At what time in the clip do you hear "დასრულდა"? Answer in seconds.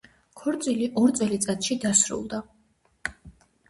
1.87-2.45